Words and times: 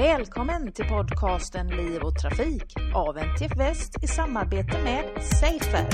Välkommen 0.00 0.72
till 0.72 0.84
podcasten 0.84 1.68
Liv 1.68 2.02
och 2.02 2.18
Trafik 2.18 2.74
av 2.94 3.18
NTF 3.18 3.56
Väst 3.56 4.04
i 4.04 4.06
samarbete 4.06 4.82
med 4.84 5.04
Safer. 5.22 5.86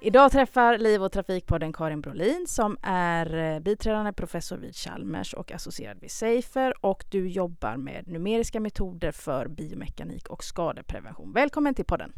Idag 0.00 0.32
träffar 0.32 0.78
Liv 0.78 1.02
och 1.02 1.12
Trafikpodden 1.12 1.72
Karin 1.72 2.00
Brolin 2.00 2.44
som 2.48 2.76
är 2.82 3.36
eh, 3.36 3.60
biträdande 3.60 4.12
professor 4.12 4.56
vid 4.56 4.76
Chalmers 4.76 5.34
och 5.34 5.52
associerad 5.52 6.00
vid 6.00 6.10
Safer 6.10 6.84
och 6.84 7.04
du 7.10 7.28
jobbar 7.28 7.76
med 7.76 8.08
numeriska 8.08 8.60
metoder 8.60 9.12
för 9.12 9.48
biomekanik 9.48 10.28
och 10.28 10.44
skadeprevention. 10.44 11.32
Välkommen 11.32 11.74
till 11.74 11.84
podden! 11.84 12.12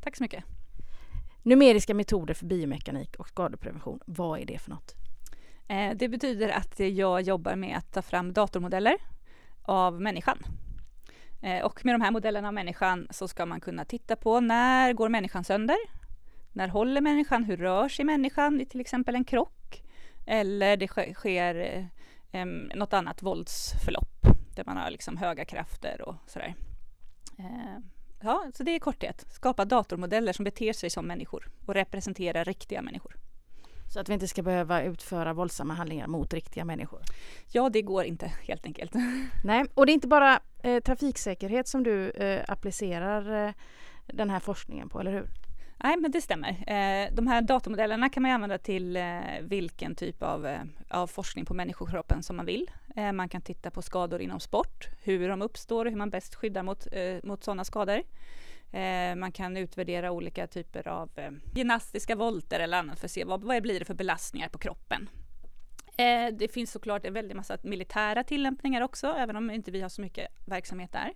Tack 0.00 0.16
så 0.16 0.22
mycket! 0.22 0.55
Numeriska 1.46 1.94
metoder 1.94 2.34
för 2.34 2.46
biomekanik 2.46 3.16
och 3.16 3.28
skadeprevention, 3.28 4.00
vad 4.06 4.40
är 4.40 4.44
det 4.44 4.58
för 4.58 4.70
något? 4.70 4.94
Eh, 5.68 5.96
det 5.96 6.08
betyder 6.08 6.48
att 6.48 6.80
jag 6.80 7.22
jobbar 7.22 7.56
med 7.56 7.76
att 7.76 7.92
ta 7.92 8.02
fram 8.02 8.32
datormodeller 8.32 8.96
av 9.62 10.00
människan. 10.00 10.38
Eh, 11.42 11.64
och 11.64 11.84
med 11.84 11.94
de 11.94 12.00
här 12.00 12.10
modellerna 12.10 12.48
av 12.48 12.54
människan 12.54 13.08
så 13.10 13.28
ska 13.28 13.46
man 13.46 13.60
kunna 13.60 13.84
titta 13.84 14.16
på 14.16 14.40
när 14.40 14.92
går 14.92 15.08
människan 15.08 15.44
sönder? 15.44 15.76
När 16.52 16.68
håller 16.68 17.00
människan? 17.00 17.44
Hur 17.44 17.56
rör 17.56 17.88
sig 17.88 18.04
människan 18.04 18.60
i 18.60 18.66
till 18.66 18.80
exempel 18.80 19.14
en 19.14 19.24
krock? 19.24 19.82
Eller 20.26 20.76
det 20.76 21.14
sker 21.14 21.88
eh, 22.32 22.46
något 22.74 22.92
annat 22.92 23.22
våldsförlopp 23.22 24.26
där 24.56 24.64
man 24.66 24.76
har 24.76 24.90
liksom 24.90 25.16
höga 25.16 25.44
krafter 25.44 26.08
och 26.08 26.14
sådär. 26.26 26.54
Eh, 27.38 27.78
Ja, 28.20 28.50
så 28.54 28.62
det 28.62 28.70
är 28.70 28.78
korthet. 28.78 29.26
Skapa 29.30 29.64
datormodeller 29.64 30.32
som 30.32 30.44
beter 30.44 30.72
sig 30.72 30.90
som 30.90 31.06
människor 31.06 31.48
och 31.66 31.74
representerar 31.74 32.44
riktiga 32.44 32.82
människor. 32.82 33.16
Så 33.92 34.00
att 34.00 34.08
vi 34.08 34.14
inte 34.14 34.28
ska 34.28 34.42
behöva 34.42 34.82
utföra 34.82 35.32
våldsamma 35.32 35.74
handlingar 35.74 36.06
mot 36.06 36.34
riktiga 36.34 36.64
människor? 36.64 37.00
Ja, 37.52 37.68
det 37.68 37.82
går 37.82 38.04
inte 38.04 38.26
helt 38.26 38.66
enkelt. 38.66 38.92
Nej, 39.44 39.64
och 39.74 39.86
det 39.86 39.92
är 39.92 39.94
inte 39.94 40.08
bara 40.08 40.40
eh, 40.62 40.82
trafiksäkerhet 40.82 41.68
som 41.68 41.82
du 41.82 42.10
eh, 42.10 42.44
applicerar 42.48 43.46
eh, 43.46 43.52
den 44.06 44.30
här 44.30 44.40
forskningen 44.40 44.88
på, 44.88 45.00
eller 45.00 45.12
hur? 45.12 45.26
Nej, 45.84 45.96
men 45.96 46.10
det 46.10 46.20
stämmer. 46.20 46.50
Eh, 46.50 47.14
de 47.14 47.26
här 47.26 47.42
datormodellerna 47.42 48.08
kan 48.08 48.22
man 48.22 48.32
använda 48.32 48.58
till 48.58 48.96
eh, 48.96 49.20
vilken 49.40 49.94
typ 49.94 50.22
av, 50.22 50.46
eh, 50.46 50.60
av 50.88 51.06
forskning 51.06 51.44
på 51.44 51.54
människokroppen 51.54 52.22
som 52.22 52.36
man 52.36 52.46
vill. 52.46 52.70
Eh, 52.96 53.12
man 53.12 53.28
kan 53.28 53.40
titta 53.40 53.70
på 53.70 53.82
skador 53.82 54.20
inom 54.20 54.40
sport, 54.40 54.88
hur 55.02 55.28
de 55.28 55.42
uppstår 55.42 55.84
och 55.84 55.90
hur 55.90 55.98
man 55.98 56.10
bäst 56.10 56.34
skyddar 56.34 56.62
mot, 56.62 56.86
eh, 56.92 57.16
mot 57.22 57.44
sådana 57.44 57.64
skador. 57.64 58.02
Eh, 58.72 59.14
man 59.16 59.32
kan 59.32 59.56
utvärdera 59.56 60.10
olika 60.10 60.46
typer 60.46 60.88
av 60.88 61.10
gymnastiska 61.54 62.16
volter 62.16 62.60
eller 62.60 62.78
annat 62.78 62.98
för 62.98 63.06
att 63.06 63.10
se 63.10 63.24
vad, 63.24 63.44
vad 63.44 63.62
blir 63.62 63.78
det 63.78 63.84
för 63.84 63.94
belastningar 63.94 64.48
på 64.48 64.58
kroppen. 64.58 65.08
Det 66.32 66.52
finns 66.52 66.72
såklart 66.72 67.04
en 67.04 67.12
väldig 67.12 67.36
massa 67.36 67.58
militära 67.62 68.24
tillämpningar 68.24 68.80
också, 68.80 69.06
även 69.06 69.36
om 69.36 69.50
inte 69.50 69.70
vi 69.70 69.80
har 69.80 69.88
så 69.88 70.00
mycket 70.00 70.28
verksamhet 70.46 70.92
där. 70.92 71.12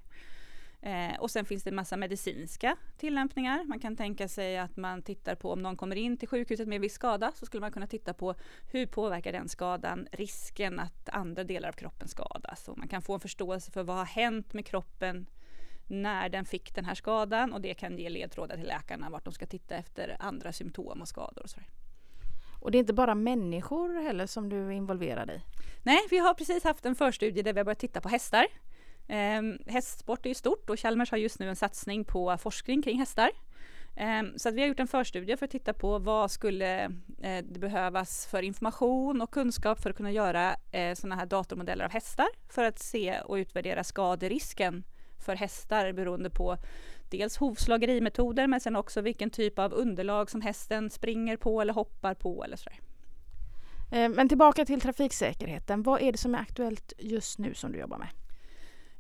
Eh, 0.83 1.21
och 1.21 1.31
sen 1.31 1.45
finns 1.45 1.63
det 1.63 1.71
en 1.71 1.77
massa 1.77 1.97
medicinska 1.97 2.77
tillämpningar. 2.97 3.65
Man 3.65 3.81
kan 3.81 3.97
tänka 3.97 4.29
sig 4.29 4.59
att 4.59 4.77
man 4.77 5.03
tittar 5.03 5.35
på 5.35 5.53
om 5.53 5.63
någon 5.63 5.77
kommer 5.77 5.97
in 5.97 6.17
till 6.17 6.29
sjukhuset 6.29 6.69
med 6.69 6.81
viss 6.81 6.95
skada 6.95 7.33
så 7.35 7.47
skulle 7.47 7.61
man 7.61 7.73
kunna 7.73 7.87
titta 7.87 8.15
på 8.15 8.35
hur 8.73 8.87
påverkar 8.87 9.33
den 9.33 9.49
skadan 9.49 10.09
risken 10.13 10.81
att 10.81 11.09
andra 11.09 11.45
delar 11.45 11.69
av 11.69 11.73
kroppen 11.73 12.09
skadas. 12.09 12.69
Och 12.69 12.79
man 12.79 12.89
kan 12.89 13.03
få 13.03 13.15
en 13.15 13.21
förståelse 13.21 13.71
för 13.71 13.83
vad 13.83 13.97
har 13.97 14.05
hänt 14.05 14.53
med 14.53 14.67
kroppen 14.67 15.27
när 15.87 16.29
den 16.29 16.45
fick 16.45 16.75
den 16.75 16.85
här 16.85 16.95
skadan 16.95 17.53
och 17.53 17.61
det 17.61 17.75
kan 17.75 17.99
ge 17.99 18.09
ledtrådar 18.09 18.57
till 18.57 18.67
läkarna 18.67 19.11
vart 19.11 19.25
de 19.25 19.35
ska 19.35 19.47
titta 19.47 19.75
efter 19.75 20.17
andra 20.21 20.53
symptom 20.53 21.01
och 21.01 21.09
skador 21.09 21.43
och 21.43 21.51
så. 21.51 21.61
Och 22.61 22.71
det 22.71 22.79
är 22.79 22.81
inte 22.81 22.93
bara 22.93 23.15
människor 23.15 24.03
heller 24.03 24.27
som 24.27 24.49
du 24.49 24.67
är 24.67 24.71
involverad 24.71 25.31
i? 25.31 25.41
Nej, 25.83 25.99
vi 26.11 26.19
har 26.19 26.35
precis 26.35 26.65
haft 26.65 26.87
en 26.87 26.95
förstudie 26.95 27.43
där 27.43 27.53
vi 27.53 27.61
har 27.61 27.65
börjat 27.65 27.79
titta 27.79 28.01
på 28.01 28.09
hästar. 28.09 28.47
Eh, 29.11 29.73
hästsport 29.73 30.27
är 30.27 30.31
ju 30.31 30.35
stort 30.35 30.71
och 30.71 30.79
Chalmers 30.79 31.11
har 31.11 31.19
just 31.19 31.39
nu 31.39 31.49
en 31.49 31.57
satsning 31.57 32.05
på 32.05 32.37
forskning 32.39 32.83
kring 32.83 32.99
hästar. 32.99 33.31
Eh, 33.97 34.23
så 34.37 34.49
att 34.49 34.55
vi 34.55 34.61
har 34.61 34.69
gjort 34.69 34.81
en 34.81 34.89
förstudie 34.89 35.37
för 35.37 35.45
att 35.45 35.51
titta 35.51 35.73
på 35.73 35.99
vad 35.99 36.31
skulle 36.31 36.85
eh, 37.23 37.45
det 37.45 37.59
behövas 37.61 38.27
för 38.27 38.43
information 38.43 39.23
och 39.23 39.31
kunskap 39.31 39.81
för 39.81 39.91
att 39.91 39.97
kunna 39.97 40.13
göra 40.13 40.57
eh, 40.73 40.95
sådana 40.95 41.17
här 41.17 41.27
datormodeller 41.27 41.85
av 41.85 41.91
hästar 41.91 42.27
för 42.49 42.65
att 42.65 42.79
se 42.79 43.21
och 43.21 43.35
utvärdera 43.35 43.85
skaderisken 43.85 44.85
för 45.19 45.35
hästar 45.35 45.93
beroende 45.93 46.31
på 46.31 46.57
dels 47.11 47.37
hovslagerimetoder 47.37 48.47
men 48.47 48.61
sen 48.61 48.77
också 48.77 49.01
vilken 49.01 49.31
typ 49.31 49.59
av 49.59 49.73
underlag 49.73 50.31
som 50.31 50.41
hästen 50.41 50.91
springer 50.91 51.37
på 51.37 51.61
eller 51.61 51.73
hoppar 51.73 52.15
på 52.15 52.45
eller 52.45 52.57
sådär. 52.57 52.81
Ehm, 53.93 54.13
men 54.13 54.29
tillbaka 54.29 54.65
till 54.65 54.81
trafiksäkerheten. 54.81 55.83
Vad 55.83 56.03
är 56.03 56.13
det 56.13 56.19
som 56.19 56.35
är 56.35 56.39
aktuellt 56.39 56.93
just 56.99 57.39
nu 57.39 57.55
som 57.55 57.73
du 57.73 57.79
jobbar 57.79 57.99
med? 57.99 58.09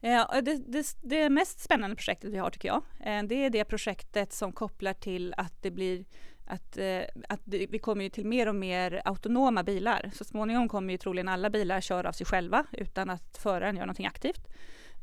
Eh, 0.01 0.25
det, 0.43 0.57
det, 0.67 0.97
det, 1.03 1.31
mest 1.31 1.61
spännande 1.61 1.97
projektet 1.97 2.31
vi 2.31 2.39
har 2.39 2.51
tycker 2.51 2.69
jag, 2.69 2.83
eh, 3.01 3.23
det 3.23 3.45
är 3.45 3.51
det 3.51 3.65
projektet 3.65 4.33
som 4.33 4.53
kopplar 4.53 4.93
till 4.93 5.35
att 5.37 5.63
det 5.63 5.71
blir 5.71 6.05
att, 6.51 6.77
eh, 6.77 7.03
att 7.29 7.41
vi 7.45 7.79
kommer 7.79 8.05
ju 8.05 8.11
till 8.11 8.27
mer 8.27 8.49
och 8.49 8.55
mer 8.55 9.03
autonoma 9.05 9.63
bilar. 9.63 10.11
Så 10.15 10.25
småningom 10.25 10.69
kommer 10.69 10.93
ju 10.93 10.99
troligen 10.99 11.29
alla 11.29 11.51
bilar 11.51 11.81
köra 11.81 12.09
av 12.09 12.13
sig 12.13 12.27
själva 12.27 12.65
utan 12.73 13.11
att 13.11 13.39
föraren 13.43 13.77
gör 13.77 13.83
någonting 13.83 14.07
aktivt. 14.07 14.49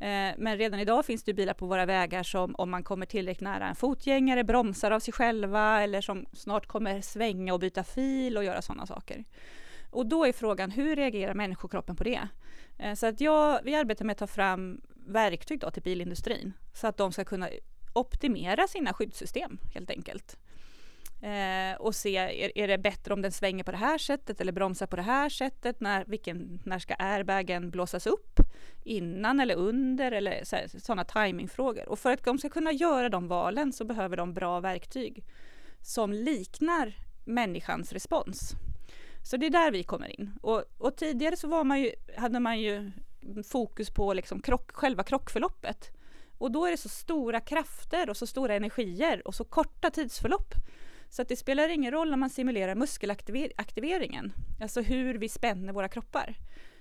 Eh, 0.00 0.34
men 0.38 0.58
redan 0.58 0.80
idag 0.80 1.04
finns 1.04 1.22
det 1.24 1.34
bilar 1.34 1.54
på 1.54 1.66
våra 1.66 1.86
vägar 1.86 2.22
som 2.22 2.54
om 2.54 2.70
man 2.70 2.82
kommer 2.82 3.06
tillräckligt 3.06 3.44
nära 3.44 3.68
en 3.68 3.74
fotgängare 3.74 4.44
bromsar 4.44 4.90
av 4.90 5.00
sig 5.00 5.14
själva 5.14 5.82
eller 5.82 6.00
som 6.00 6.26
snart 6.32 6.66
kommer 6.66 7.00
svänga 7.00 7.54
och 7.54 7.60
byta 7.60 7.84
fil 7.84 8.36
och 8.36 8.44
göra 8.44 8.62
sådana 8.62 8.86
saker. 8.86 9.24
Och 9.90 10.06
då 10.06 10.24
är 10.24 10.32
frågan, 10.32 10.70
hur 10.70 10.96
reagerar 10.96 11.34
människokroppen 11.34 11.96
på 11.96 12.04
det? 12.04 12.28
Eh, 12.78 12.94
så 12.94 13.06
att 13.06 13.20
jag, 13.20 13.60
vi 13.64 13.74
arbetar 13.74 14.04
med 14.04 14.12
att 14.12 14.18
ta 14.18 14.26
fram 14.26 14.80
verktyg 15.06 15.60
då 15.60 15.70
till 15.70 15.82
bilindustrin 15.82 16.52
så 16.72 16.86
att 16.86 16.96
de 16.96 17.12
ska 17.12 17.24
kunna 17.24 17.48
optimera 17.92 18.66
sina 18.66 18.92
skyddssystem 18.92 19.58
helt 19.74 19.90
enkelt. 19.90 20.38
Eh, 21.20 21.80
och 21.80 21.94
se, 21.94 22.16
är, 22.16 22.58
är, 22.58 22.68
det 22.68 22.78
bättre 22.78 23.14
om 23.14 23.22
den 23.22 23.32
svänger 23.32 23.64
på 23.64 23.70
det 23.70 23.76
här 23.76 23.98
sättet 23.98 24.40
eller 24.40 24.52
bromsar 24.52 24.86
på 24.86 24.96
det 24.96 25.02
här 25.02 25.28
sättet? 25.28 25.80
När, 25.80 26.04
vilken, 26.04 26.60
när 26.64 26.78
ska 26.78 26.94
airbagen 26.98 27.70
blåsas 27.70 28.06
upp? 28.06 28.40
Innan 28.84 29.40
eller 29.40 29.54
under 29.54 30.12
eller 30.12 30.44
sådana 30.78 31.04
timingfrågor. 31.04 31.88
Och 31.88 31.98
för 31.98 32.12
att 32.12 32.24
de 32.24 32.38
ska 32.38 32.48
kunna 32.48 32.72
göra 32.72 33.08
de 33.08 33.28
valen 33.28 33.72
så 33.72 33.84
behöver 33.84 34.16
de 34.16 34.34
bra 34.34 34.60
verktyg 34.60 35.24
som 35.80 36.12
liknar 36.12 36.94
människans 37.24 37.92
respons. 37.92 38.54
Så 39.28 39.36
det 39.36 39.46
är 39.46 39.50
där 39.50 39.70
vi 39.70 39.82
kommer 39.82 40.20
in. 40.20 40.30
Och, 40.42 40.64
och 40.78 40.96
tidigare 40.96 41.36
så 41.36 41.48
var 41.48 41.64
man 41.64 41.80
ju, 41.80 41.92
hade 42.16 42.40
man 42.40 42.60
ju 42.60 42.90
fokus 43.44 43.90
på 43.90 44.12
liksom 44.12 44.42
krock, 44.42 44.70
själva 44.72 45.02
krockförloppet. 45.02 45.90
Och 46.38 46.52
då 46.52 46.66
är 46.66 46.70
det 46.70 46.76
så 46.76 46.88
stora 46.88 47.40
krafter 47.40 48.10
och 48.10 48.16
så 48.16 48.26
stora 48.26 48.54
energier 48.54 49.26
och 49.26 49.34
så 49.34 49.44
korta 49.44 49.90
tidsförlopp. 49.90 50.54
Så 51.08 51.22
att 51.22 51.28
det 51.28 51.36
spelar 51.36 51.68
ingen 51.68 51.92
roll 51.92 52.12
om 52.12 52.20
man 52.20 52.30
simulerar 52.30 52.74
muskelaktiveringen, 52.74 54.32
alltså 54.60 54.80
hur 54.80 55.14
vi 55.14 55.28
spänner 55.28 55.72
våra 55.72 55.88
kroppar. 55.88 56.34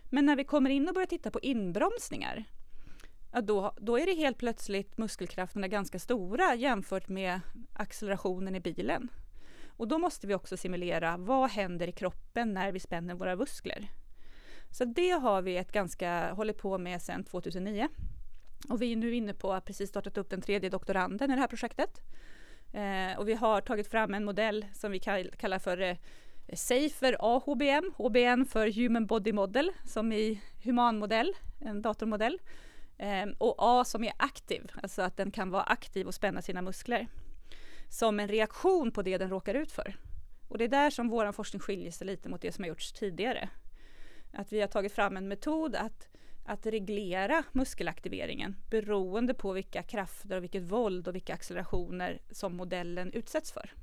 Men 0.03 0.25
när 0.25 0.35
vi 0.35 0.43
kommer 0.43 0.69
in 0.69 0.87
och 0.87 0.93
börjar 0.93 1.07
titta 1.07 1.31
på 1.31 1.39
inbromsningar, 1.39 2.43
ja 3.31 3.41
då, 3.41 3.73
då 3.77 3.99
är 3.99 4.05
det 4.05 4.13
helt 4.13 4.37
plötsligt 4.37 4.97
muskelkrafterna 4.97 5.67
ganska 5.67 5.99
stora 5.99 6.55
jämfört 6.55 7.09
med 7.09 7.39
accelerationen 7.73 8.55
i 8.55 8.59
bilen. 8.59 9.09
Och 9.77 9.87
då 9.87 9.97
måste 9.97 10.27
vi 10.27 10.35
också 10.35 10.57
simulera 10.57 11.17
vad 11.17 11.49
händer 11.49 11.87
i 11.87 11.91
kroppen 11.91 12.53
när 12.53 12.71
vi 12.71 12.79
spänner 12.79 13.13
våra 13.13 13.35
muskler. 13.35 13.87
Så 14.71 14.85
det 14.85 15.09
har 15.09 15.41
vi 15.41 15.57
ett 15.57 15.71
ganska, 15.71 16.33
hållit 16.33 16.57
på 16.57 16.77
med 16.77 17.01
sedan 17.01 17.23
2009. 17.23 17.87
Och 18.69 18.81
vi 18.81 18.91
är 18.91 18.95
nu 18.95 19.15
inne 19.15 19.33
på 19.33 19.53
att 19.53 19.65
precis 19.65 19.89
startat 19.89 20.17
upp 20.17 20.29
den 20.29 20.41
tredje 20.41 20.69
doktoranden 20.69 21.31
i 21.31 21.33
det 21.33 21.39
här 21.39 21.47
projektet. 21.47 22.01
Eh, 22.73 23.19
och 23.19 23.27
vi 23.27 23.33
har 23.33 23.61
tagit 23.61 23.87
fram 23.87 24.13
en 24.13 24.25
modell 24.25 24.65
som 24.73 24.91
vi 24.91 24.99
kallar 24.99 25.59
för 25.59 25.81
eh, 25.81 25.97
Safer 26.53 27.15
AHBM, 27.19 27.91
HBN 27.97 28.45
för 28.45 28.71
Human 28.71 29.05
Body 29.05 29.33
Model, 29.33 29.71
som 29.85 30.11
i 30.11 30.41
humanmodell, 30.63 31.33
en 31.59 31.81
datormodell. 31.81 32.39
Eh, 32.97 33.25
och 33.37 33.55
A 33.57 33.85
som 33.85 34.03
är 34.03 34.13
aktiv, 34.17 34.71
alltså 34.83 35.01
att 35.01 35.17
den 35.17 35.31
kan 35.31 35.49
vara 35.49 35.63
aktiv 35.63 36.07
och 36.07 36.15
spänna 36.15 36.41
sina 36.41 36.61
muskler 36.61 37.07
som 37.89 38.19
en 38.19 38.27
reaktion 38.27 38.91
på 38.91 39.01
det 39.01 39.17
den 39.17 39.29
råkar 39.29 39.53
ut 39.53 39.71
för. 39.71 39.95
Och 40.47 40.57
det 40.57 40.63
är 40.63 40.67
där 40.67 40.89
som 40.89 41.09
vår 41.09 41.31
forskning 41.31 41.59
skiljer 41.59 41.91
sig 41.91 42.07
lite 42.07 42.29
mot 42.29 42.41
det 42.41 42.51
som 42.51 42.63
har 42.63 42.69
gjorts 42.69 42.91
tidigare. 42.91 43.49
Att 44.33 44.53
vi 44.53 44.61
har 44.61 44.67
tagit 44.67 44.93
fram 44.93 45.17
en 45.17 45.27
metod 45.27 45.75
att, 45.75 46.07
att 46.45 46.65
reglera 46.65 47.43
muskelaktiveringen 47.51 48.55
beroende 48.69 49.33
på 49.33 49.53
vilka 49.53 49.83
krafter 49.83 50.37
och 50.37 50.43
vilket 50.43 50.63
våld 50.63 51.07
och 51.07 51.15
vilka 51.15 51.33
accelerationer 51.33 52.21
som 52.31 52.55
modellen 52.55 53.13
utsätts 53.13 53.51
för. 53.51 53.73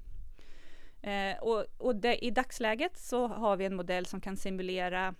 Eh, 1.03 1.39
och, 1.43 1.65
och 1.79 1.97
det, 1.97 2.25
i 2.25 2.31
dagsläget 2.31 2.99
så 2.99 3.27
har 3.27 3.57
vi 3.57 3.65
en 3.65 3.77
modell 3.77 4.07
som 4.07 4.21
kan 4.21 4.37
simulera 4.37 5.15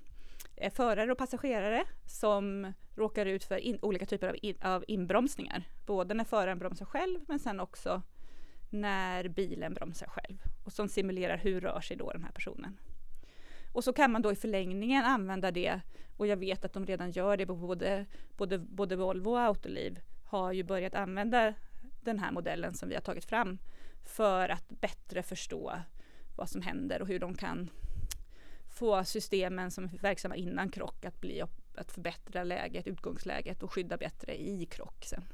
eh, 0.57 0.73
förare 0.73 1.13
och 1.13 1.19
passagerare 1.19 1.85
som 2.07 2.73
råkar 2.95 3.27
ut 3.27 3.45
för 3.45 3.57
in, 3.57 3.79
olika 3.83 4.07
typer 4.07 4.29
av, 4.29 4.37
in, 4.43 4.57
av 4.63 4.85
inbromsningar. 4.89 5.69
Både 5.87 6.15
när 6.15 6.25
föraren 6.25 6.59
bromsar 6.59 6.85
själv 6.85 7.21
men 7.29 7.39
sen 7.39 7.61
också 7.61 8.03
när 8.75 9.29
bilen 9.29 9.75
bromsar 9.75 10.07
själv 10.07 10.43
och 10.65 10.73
som 10.73 10.89
simulerar 10.89 11.37
hur 11.37 11.61
rör 11.61 11.81
sig 11.81 11.97
då 11.97 12.13
den 12.13 12.25
här 12.25 12.33
personen. 12.33 12.79
Och 13.73 13.85
så 13.85 13.93
kan 13.93 14.13
man 14.13 14.23
då 14.23 14.33
i 14.33 14.37
förlängningen 14.37 15.05
använda 15.05 15.51
det 15.51 15.81
och 16.17 16.27
jag 16.27 16.37
vet 16.37 16.65
att 16.65 16.73
de 16.73 16.87
redan 16.87 17.11
gör 17.11 17.37
det, 17.37 17.47
både, 17.47 18.07
både, 18.37 18.59
både 18.59 18.97
Volvo 18.97 19.31
och 19.31 19.41
Autoliv 19.41 20.01
har 20.25 20.53
ju 20.53 20.63
börjat 20.63 20.95
använda 20.95 21.55
den 22.01 22.19
här 22.19 22.33
modellen 22.33 22.75
som 22.75 22.89
vi 22.89 22.95
har 22.95 23.03
tagit 23.03 23.25
fram 23.25 23.59
för 24.05 24.49
att 24.49 24.69
bättre 24.69 25.23
förstå 25.23 25.79
vad 26.37 26.49
som 26.49 26.63
händer 26.63 27.03
och 27.03 27.09
hur 27.09 27.19
de 27.19 27.35
kan 27.35 27.71
få 28.69 29.05
systemen 29.05 29.71
som 29.71 29.85
är 29.85 29.99
verksamma 30.03 30.37
innan 30.37 30.71
krock 30.71 31.05
att 31.05 31.21
bli 31.21 31.43
att 31.77 31.93
förbättra 31.93 32.45
läget, 32.45 32.87
utgångsläget 32.87 33.63
och 33.63 33.73
skydda 33.73 33.97
bättre 33.97 34.43
i 34.43 34.67
krock 34.67 35.05
sen. 35.05 35.25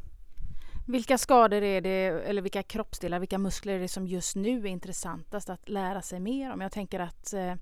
Vilka 0.91 1.19
skador 1.19 1.63
är 1.63 1.81
det, 1.81 2.07
eller 2.07 2.43
vilka 2.43 2.63
kroppsdelar, 2.63 3.19
vilka 3.19 3.39
muskler 3.39 3.75
är 3.75 3.81
det 3.81 3.89
som 3.89 4.07
just 4.07 4.37
nu 4.37 4.59
är 4.59 4.67
intressantast 4.67 5.51
att 5.51 5.69
lära 5.69 6.03
sig 6.03 6.21
mer 6.21 6.53
om? 6.53 6.61
Jag 6.61 6.73
tänker 6.73 7.01
att 7.01 7.33
eh, 7.33 7.53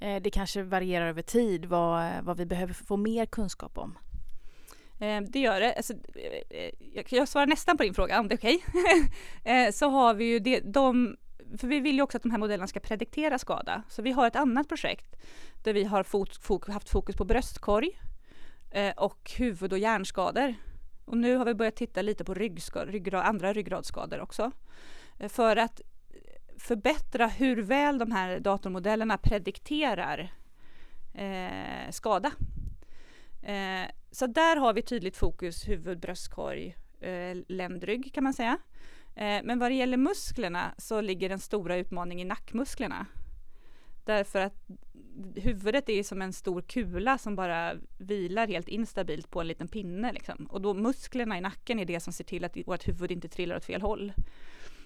eh 0.00 0.22
det 0.22 0.30
kanske 0.30 0.62
varierar 0.62 1.08
över 1.08 1.22
tid 1.22 1.64
vad, 1.64 2.06
eh, 2.06 2.22
vad 2.22 2.36
vi 2.36 2.46
behöver 2.46 2.74
få 2.74 2.96
mer 2.96 3.26
kunskap 3.26 3.78
om. 3.78 3.98
Eh, 5.00 5.20
det 5.20 5.40
gör 5.40 5.60
det. 5.60 5.74
Alltså, 5.74 5.92
eh, 5.92 6.58
eh 6.58 7.04
jag 7.08 7.28
svarar 7.28 7.46
nästan 7.46 7.76
på 7.76 7.82
din 7.82 7.94
fråga 7.94 8.20
om 8.20 8.28
det 8.28 8.34
är 8.34 8.38
okej. 8.38 8.64
Okay. 8.66 9.54
eh, 9.66 9.72
så 9.72 9.88
har 9.88 10.14
vi 10.14 10.24
ju 10.24 10.38
det, 10.38 10.60
de 10.60 11.16
för 11.58 11.68
vi 11.68 11.80
vill 11.80 11.96
ju 11.96 12.02
också 12.02 12.16
att 12.16 12.22
de 12.22 12.30
här 12.30 12.38
modellerna 12.38 12.66
ska 12.66 12.80
prediktera 12.80 13.38
skada. 13.38 13.82
Så 13.88 14.02
vi 14.02 14.12
har 14.12 14.26
ett 14.26 14.36
annat 14.36 14.68
projekt 14.68 15.16
där 15.62 15.72
vi 15.72 15.84
har 15.84 16.02
fot, 16.02 16.36
fok, 16.36 16.68
haft 16.68 16.88
fokus 16.88 17.16
på 17.16 17.24
bröstkorg 17.24 18.00
eh, 18.70 18.92
och 18.96 19.32
huvud 19.36 19.72
och 19.72 19.78
hjärnskador. 19.78 20.54
Och 21.08 21.16
nu 21.16 21.36
har 21.36 21.44
vi 21.44 21.54
börjat 21.54 21.76
titta 21.76 22.02
lite 22.02 22.24
på 22.24 22.34
ryggrad, 22.34 23.26
andra 23.26 23.52
ryggradsskador 23.52 24.20
också. 24.20 24.50
Eh, 25.18 25.28
för 25.28 25.56
att 25.56 25.80
förbättra 26.58 27.26
hur 27.26 27.62
väl 27.62 27.98
de 27.98 28.12
här 28.12 28.40
datormodellerna 28.40 29.18
predikterar 29.18 30.32
eh, 31.14 31.90
skada. 31.90 32.32
Eh, 33.42 33.90
så 34.10 34.26
där 34.26 34.56
har 34.56 34.72
vi 34.72 34.82
tydligt 34.82 35.16
fokus 35.16 35.68
huvud, 35.68 36.00
bröstkorg, 36.00 36.76
eh, 37.00 37.36
ländrygg 37.48 38.14
kan 38.14 38.24
man 38.24 38.34
säga. 38.34 38.58
Eh, 39.16 39.40
men 39.44 39.58
vad 39.58 39.70
det 39.70 39.74
gäller 39.74 39.96
musklerna 39.96 40.74
så 40.78 41.00
ligger 41.00 41.28
den 41.28 41.38
stora 41.38 41.76
utmaningen 41.76 42.26
i 42.26 42.28
nackmusklerna. 42.28 43.06
Därför 44.08 44.40
att 44.40 44.54
huvudet 45.34 45.88
är 45.88 46.02
som 46.02 46.22
en 46.22 46.32
stor 46.32 46.62
kula 46.62 47.18
som 47.18 47.36
bara 47.36 47.74
vilar 47.98 48.46
helt 48.46 48.68
instabilt 48.68 49.30
på 49.30 49.40
en 49.40 49.46
liten 49.46 49.68
pinne. 49.68 50.12
Liksom. 50.12 50.46
Och 50.46 50.60
då 50.60 50.74
musklerna 50.74 51.38
i 51.38 51.40
nacken 51.40 51.78
är 51.78 51.84
det 51.84 52.00
som 52.00 52.12
ser 52.12 52.24
till 52.24 52.44
att 52.44 52.56
vårt 52.66 52.88
huvud 52.88 53.10
inte 53.10 53.28
trillar 53.28 53.56
åt 53.56 53.64
fel 53.64 53.82
håll. 53.82 54.12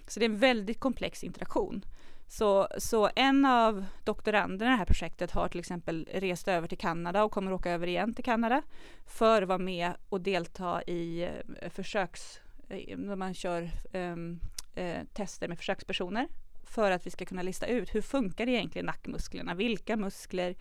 Så 0.07 0.21
det 0.21 0.27
är 0.27 0.31
en 0.31 0.39
väldigt 0.39 0.81
komplex 0.81 1.25
interaktion. 1.25 1.85
Så, 2.29 2.69
så 2.79 3.11
en 3.17 3.45
av 3.45 3.85
doktoranderna 4.05 4.71
i 4.71 4.75
det 4.75 4.79
här 4.79 4.87
projektet 4.87 5.31
har 5.31 5.49
till 5.49 5.61
exempel 5.61 6.09
rest 6.13 6.49
över 6.49 6.69
till 6.69 6.79
Kanada 6.79 7.25
och 7.25 7.33
kommer 7.33 7.53
åka 7.53 7.71
över 7.71 7.87
igen 7.87 8.15
till 8.15 8.25
Kanada 8.25 8.63
för 9.07 9.43
att 9.43 9.49
vara 9.49 9.59
med 9.59 9.93
och 10.09 10.21
delta 10.21 10.83
i 10.83 11.23
eh, 11.23 11.71
försöks 11.71 12.41
eh, 12.69 12.99
när 12.99 13.17
man 13.17 13.35
kör 13.35 13.71
um, 13.93 14.41
uh, 14.79 15.05
tester 15.13 15.49
med 15.49 15.59
försökspersoner 15.59 16.29
för 16.73 16.91
att 16.91 17.07
vi 17.07 17.11
ska 17.11 17.25
kunna 17.25 17.43
lista 17.43 17.67
ut 17.67 17.95
hur 17.95 18.01
funkar 18.03 18.49
egentligen 18.49 18.87
nackmusklerna? 18.87 19.55
Vilka 19.55 19.97
muskler 19.97 20.55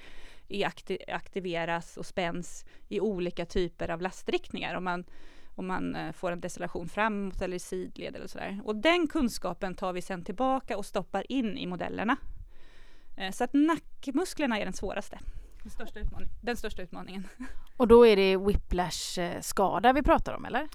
akti 0.65 0.97
aktiveras 1.07 1.97
och 1.97 2.05
spänns 2.05 2.65
i 2.87 2.99
olika 2.99 3.45
typer 3.45 3.89
av 3.89 4.01
lastriktningar? 4.01 4.75
Om 4.75 4.83
man, 4.83 5.05
om 5.55 5.67
man 5.67 5.95
uh, 5.95 6.11
får 6.11 6.31
en 6.31 6.41
decellation 6.41 6.89
framåt 6.89 7.41
eller 7.41 7.55
i 7.55 7.59
sidled 7.59 8.15
eller 8.15 8.27
sådär. 8.27 8.61
Och 8.63 8.75
den 8.75 9.07
kunskapen 9.07 9.75
tar 9.75 9.93
vi 9.93 10.01
sen 10.01 10.23
tillbaka 10.23 10.77
och 10.77 10.85
stoppar 10.85 11.31
in 11.31 11.57
i 11.57 11.67
modellerna. 11.67 12.17
Uh, 13.19 13.31
så 13.31 13.43
att 13.43 13.53
nackmusklerna 13.53 14.59
är 14.59 14.65
den 14.65 14.73
svåraste. 14.73 15.19
Den 15.63 15.71
största, 15.71 15.99
den 16.41 16.57
största 16.57 16.81
utmaningen. 16.81 17.27
Och 17.77 17.87
då 17.87 18.07
är 18.07 18.15
det 18.15 18.37
whiplash-skada 18.37 19.93
vi 19.93 20.03
pratar 20.03 20.33
om 20.33 20.45
eller? 20.45 20.67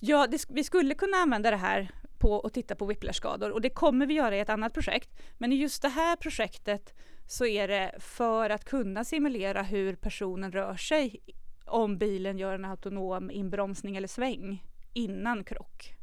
Ja, 0.00 0.26
det, 0.26 0.44
vi 0.48 0.64
skulle 0.64 0.94
kunna 0.94 1.16
använda 1.16 1.50
det 1.50 1.56
här 1.56 1.90
på 2.18 2.40
att 2.40 2.54
titta 2.54 2.74
på 2.74 2.86
whiplash-skador 2.86 3.50
och 3.50 3.60
det 3.60 3.70
kommer 3.70 4.06
vi 4.06 4.14
göra 4.14 4.36
i 4.36 4.40
ett 4.40 4.48
annat 4.48 4.74
projekt. 4.74 5.10
Men 5.38 5.52
i 5.52 5.56
just 5.56 5.82
det 5.82 5.88
här 5.88 6.16
projektet 6.16 6.94
så 7.26 7.46
är 7.46 7.68
det 7.68 7.94
för 7.98 8.50
att 8.50 8.64
kunna 8.64 9.04
simulera 9.04 9.62
hur 9.62 9.96
personen 9.96 10.52
rör 10.52 10.76
sig 10.76 11.20
om 11.64 11.98
bilen 11.98 12.38
gör 12.38 12.54
en 12.54 12.64
autonom 12.64 13.30
inbromsning 13.30 13.96
eller 13.96 14.08
sväng 14.08 14.64
innan 14.92 15.44
krock. 15.44 15.94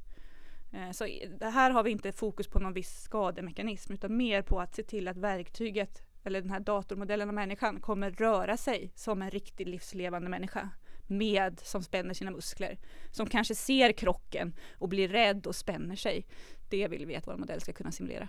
Eh, 0.73 0.91
så 0.91 1.07
det 1.39 1.49
här 1.49 1.71
har 1.71 1.83
vi 1.83 1.91
inte 1.91 2.11
fokus 2.11 2.47
på 2.47 2.59
någon 2.59 2.73
viss 2.73 3.01
skademekanism 3.01 3.93
utan 3.93 4.17
mer 4.17 4.41
på 4.41 4.59
att 4.59 4.75
se 4.75 4.83
till 4.83 5.07
att 5.07 5.17
verktyget 5.17 6.01
eller 6.23 6.41
den 6.41 6.51
här 6.51 6.59
datormodellen 6.59 7.29
av 7.29 7.35
människan 7.35 7.79
kommer 7.79 8.11
röra 8.11 8.57
sig 8.57 8.91
som 8.95 9.21
en 9.21 9.31
riktig 9.31 9.67
livslevande 9.67 10.29
människa 10.29 10.69
med 11.07 11.59
som 11.63 11.83
spänner 11.83 12.13
sina 12.13 12.31
muskler. 12.31 12.77
Som 13.11 13.27
kanske 13.27 13.55
ser 13.55 13.91
krocken 13.91 14.53
och 14.77 14.89
blir 14.89 15.07
rädd 15.07 15.47
och 15.47 15.55
spänner 15.55 15.95
sig. 15.95 16.25
Det 16.69 16.87
vill 16.87 17.05
vi 17.05 17.15
att 17.15 17.27
vår 17.27 17.37
modell 17.37 17.61
ska 17.61 17.73
kunna 17.73 17.91
simulera. 17.91 18.27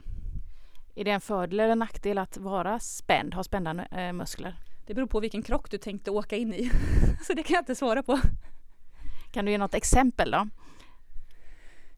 Är 0.95 1.05
det 1.05 1.11
en 1.11 1.21
fördel 1.21 1.61
eller 1.61 1.77
nackdel 1.77 2.19
att 2.19 2.37
vara 2.37 2.81
spänd, 2.81 3.35
ha 3.35 3.45
spända 3.45 3.87
äh, 3.87 4.13
muskler? 4.13 4.57
Det 4.87 4.95
beror 4.95 5.07
på 5.07 5.21
vilken 5.21 5.43
krock 5.43 5.71
du 5.71 5.79
tänkte 5.79 6.11
åka 6.11 6.37
in 6.37 6.55
i. 6.55 6.71
Så 7.27 7.33
det 7.33 7.43
kan 7.43 7.55
jag 7.55 7.63
inte 7.63 7.75
svara 7.75 8.03
på. 8.03 8.19
Kan 9.33 9.45
du 9.45 9.51
ge 9.51 9.59
något 9.59 9.75
exempel 9.75 10.31
då? 10.31 10.49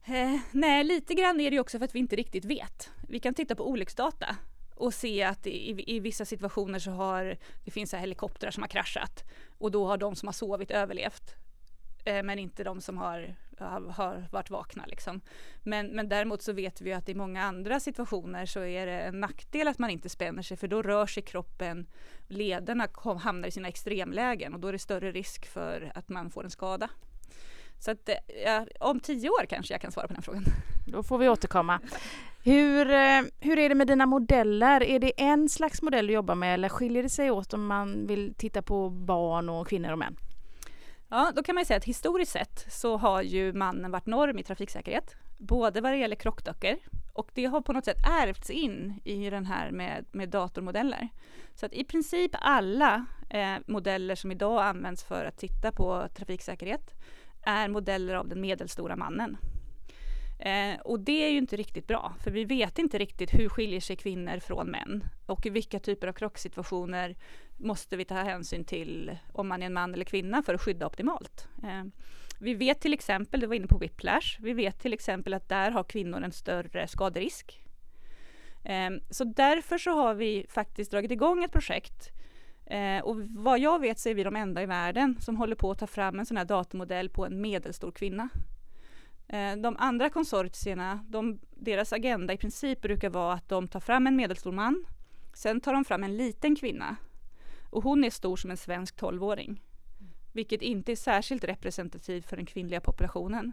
Eh, 0.05 0.41
nej, 0.53 0.85
lite 0.85 1.15
grann 1.15 1.41
är 1.41 1.51
det 1.51 1.61
också 1.61 1.79
för 1.79 1.85
att 1.85 1.95
vi 1.95 1.99
inte 1.99 2.17
riktigt 2.17 2.45
vet. 2.45 2.91
Vi 3.09 3.21
kan 3.21 3.35
titta 3.35 3.55
på 3.55 3.71
olycksdata 3.71 4.37
och 4.77 4.95
se 4.95 5.23
att 5.23 5.47
i, 5.47 5.97
i 5.97 6.01
vissa 6.01 6.25
situationer 6.25 6.79
så 6.79 6.91
har 6.91 7.37
det 7.65 7.71
finns 7.71 7.95
helikoptrar 7.95 8.51
som 8.51 8.63
har 8.63 8.69
kraschat 8.69 9.25
och 9.59 9.71
då 9.71 9.87
har 9.87 9.97
de 9.97 10.17
som 10.17 10.29
har 10.29 10.33
sovit 10.33 10.71
överlevt 10.71 11.35
eh, 12.05 12.23
men 12.23 12.39
inte 12.39 12.65
de 12.65 12.81
som 12.81 12.99
har, 12.99 13.37
har 13.91 14.29
varit 14.33 14.51
vakna. 14.51 14.87
Liksom. 14.87 15.21
Men, 15.63 15.87
men 15.87 16.09
däremot 16.09 16.43
så 16.43 16.53
vet 16.53 16.81
vi 16.81 16.93
att 16.93 17.09
i 17.09 17.15
många 17.15 17.43
andra 17.43 17.81
situationer 17.81 18.47
så 18.47 18.61
är 18.61 18.87
det 18.87 19.01
en 19.01 19.21
nackdel 19.21 19.69
att 19.69 19.79
man 19.79 19.91
inte 19.91 20.09
spänner 20.09 20.43
sig 20.43 20.57
för 20.57 20.69
då 20.69 20.83
rör 20.83 21.07
sig 21.07 21.23
kroppen, 21.23 21.87
lederna 22.29 22.87
kom, 22.87 23.17
hamnar 23.17 23.49
i 23.49 23.51
sina 23.51 23.69
extremlägen 23.69 24.55
och 24.55 24.61
då 24.61 24.69
är 24.69 24.73
det 24.73 24.79
större 24.79 25.13
risk 25.13 25.47
för 25.47 25.93
att 25.95 26.09
man 26.09 26.31
får 26.31 26.45
en 26.45 26.51
skada. 26.51 26.91
Så 27.79 27.91
att, 27.91 28.09
eh, 28.09 28.15
ja, 28.45 28.67
om 28.81 29.01
tio 29.01 29.31
år 29.31 29.47
kanske 29.47 29.75
jag 29.75 29.81
kan 29.81 29.93
svara 29.93 30.07
på 30.07 30.13
den 30.13 30.23
frågan. 30.23 30.45
Då 30.87 31.03
får 31.03 31.19
vi 31.19 31.29
återkomma. 31.29 31.81
Hur, 32.45 32.91
eh, 32.91 33.23
hur 33.41 33.59
är 33.59 33.69
det 33.69 33.75
med 33.75 33.87
dina 33.87 34.07
modeller? 34.07 34.83
Är 34.83 34.99
det 34.99 35.13
en 35.17 35.49
slags 35.49 35.83
modell 35.83 36.07
du 36.07 36.13
jobbar 36.13 36.35
med 36.35 36.55
eller 36.55 36.69
skiljer 36.69 37.03
det 37.03 37.09
sig 37.09 37.31
åt 37.31 37.55
om 37.55 37.67
man 37.67 38.07
vill 38.07 38.35
titta 38.35 38.63
på 38.63 38.91
barn 38.91 39.49
och 39.49 39.69
kvinnor 39.69 39.93
och 39.93 39.99
män? 39.99 40.17
Ja, 41.09 41.33
då 41.37 41.43
kan 41.43 41.55
man 41.55 41.65
säga 41.65 41.77
att 41.77 41.85
historiskt 41.85 42.33
sett 42.33 42.67
så 42.69 42.97
har 42.97 43.23
ju 43.23 43.53
mannen 43.53 43.91
varit 43.91 44.07
norm 44.07 44.39
i 44.39 44.43
trafiksäkerhet. 44.43 45.17
Både 45.39 45.81
vad 45.81 45.93
det 45.93 45.97
gäller 45.97 46.17
krockdockor 46.17 46.77
och 47.13 47.31
det 47.35 47.45
har 47.45 47.61
på 47.61 47.73
något 47.73 47.85
sätt 47.85 48.07
ärvts 48.07 48.51
in 48.51 49.01
i 49.05 49.31
den 49.31 49.47
här 49.47 49.71
med, 49.71 50.05
med 50.13 50.29
datormodeller. 50.29 51.09
Så 51.55 51.67
att 51.67 51.73
i 51.73 51.85
princip 51.85 52.31
alla 52.33 53.07
eh, 53.31 53.57
modeller 53.67 54.15
som 54.15 54.33
idag 54.33 54.63
används 54.63 55.05
för 55.05 55.25
att 55.25 55.39
titta 55.39 55.73
på 55.73 56.09
trafiksäkerhet 56.17 56.95
är 57.47 57.69
modeller 57.69 58.15
av 58.15 58.29
den 58.29 58.41
medelstora 58.41 58.97
mannen. 58.97 59.37
Eh, 60.39 60.81
och 60.85 61.01
det 61.01 61.25
är 61.25 61.31
ju 61.31 61.39
inte 61.39 61.57
riktigt 61.57 61.87
bra, 61.87 62.15
för 62.25 62.31
vi 62.31 62.45
vet 62.45 62.79
inte 62.79 62.99
riktigt 62.99 63.35
hur 63.35 63.49
skiljer 63.49 63.81
sig 63.81 63.97
kvinnor 63.97 64.39
från 64.39 64.67
män 64.71 65.05
och 65.27 65.47
i 65.47 65.51
vilka 65.51 65.79
typer 65.79 66.09
av 66.09 66.13
krocksituationer 66.13 67.17
måste 67.57 67.97
vi 67.97 68.05
ta 68.05 68.15
hänsyn 68.15 68.65
till 68.65 69.19
om 69.33 69.49
man 69.49 69.63
är 69.63 69.67
en 69.67 69.73
man 69.73 69.95
eller 69.95 70.05
kvinna 70.05 70.43
för 70.43 70.55
att 70.55 70.63
skydda 70.63 70.87
optimalt. 70.87 71.49
Eh, 71.63 71.85
vi 72.41 72.55
vet 72.55 72.81
till 72.81 72.95
exempel, 72.95 73.41
du 73.41 73.47
var 73.47 73.55
inne 73.55 73.67
på 73.67 73.79
whiplash, 73.79 74.39
vi 74.41 74.53
vet 74.53 74.79
till 74.79 74.93
exempel 74.93 75.35
att 75.35 75.49
där 75.49 75.71
har 75.71 75.85
kvinnor 75.85 76.23
en 76.23 76.33
större 76.33 76.89
skaderisk. 76.89 77.65
Eh, 78.65 78.91
så 79.11 79.25
därför 79.25 79.79
så 79.79 79.91
har 79.91 80.15
vi 80.15 80.47
faktiskt 80.49 80.91
dragit 80.91 81.11
igång 81.11 81.45
ett 81.45 81.53
projekt 81.53 82.11
Eh, 82.67 83.05
och 83.05 83.17
vad 83.21 83.59
jag 83.59 83.81
vet 83.81 83.99
så 83.99 84.09
är 84.09 84.15
vi 84.15 84.23
de 84.23 84.37
enda 84.37 84.63
i 84.63 84.67
världen 84.67 85.17
som 85.21 85.37
håller 85.37 85.57
på 85.57 85.71
att 85.71 85.79
ta 85.79 85.87
fram 85.87 86.19
en 86.19 86.27
sån 86.27 86.37
här 86.37 86.45
datamodell 86.45 87.09
på 87.09 87.27
en 87.27 87.41
medelstor 87.41 87.91
kvinna. 87.91 88.29
Eh, 89.29 89.57
de 89.57 89.77
andra 89.79 90.11
konsortierna, 90.11 91.05
de, 91.09 91.39
deras 91.51 91.93
agenda 91.93 92.33
i 92.33 92.37
princip 92.37 92.81
brukar 92.81 93.11
vara 93.11 93.35
att 93.35 93.49
de 93.49 93.69
tar 93.69 93.81
fram 93.81 94.07
en 94.07 94.17
medelstor 94.17 94.53
man, 94.53 94.85
sen 95.35 95.61
tar 95.61 95.73
de 95.73 95.85
fram 95.85 96.05
en 96.05 96.17
liten 96.17 96.57
kvinna 96.57 96.97
och 97.71 97.83
hon 97.83 98.05
är 98.05 98.11
stor 98.11 98.37
som 98.37 98.51
en 98.51 98.57
svensk 98.57 99.01
12-åring. 99.01 99.63
Vilket 100.33 100.63
inte 100.63 100.93
är 100.93 100.97
särskilt 100.97 101.45
representativt 101.45 102.27
för 102.27 102.37
den 102.37 102.47
kvinnliga 102.47 102.81
populationen. 102.81 103.53